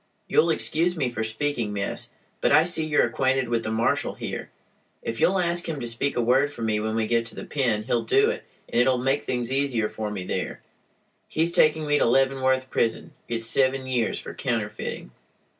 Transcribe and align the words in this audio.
"You'll 0.27 0.49
excuse 0.49 0.97
me 0.97 1.11
for 1.11 1.23
speaking, 1.23 1.71
miss, 1.73 2.11
but, 2.39 2.51
I 2.51 2.63
see 2.63 2.87
you're 2.87 3.05
acquainted 3.05 3.49
with 3.49 3.61
the 3.63 3.69
marshall 3.69 4.15
here. 4.15 4.49
If 5.03 5.19
you'll 5.21 5.37
ask 5.37 5.69
him 5.69 5.79
to 5.79 5.85
speak 5.85 6.17
a 6.17 6.21
word 6.21 6.51
for 6.51 6.63
me 6.63 6.79
when 6.79 6.95
we 6.95 7.05
get 7.05 7.23
to 7.27 7.35
the 7.35 7.45
pen 7.45 7.83
he'll 7.83 8.01
do 8.01 8.31
it, 8.31 8.43
and 8.67 8.81
it'll 8.81 8.97
make 8.97 9.25
things 9.25 9.51
easier 9.51 9.87
for 9.89 10.09
me 10.09 10.23
there. 10.25 10.61
He's 11.27 11.51
taking 11.51 11.85
me 11.85 11.99
to 11.99 12.05
Leavenworth 12.05 12.71
prison. 12.71 13.13
It's 13.27 13.45
seven 13.45 13.85
years 13.85 14.17
for 14.17 14.33
counterfeiting." 14.33 15.11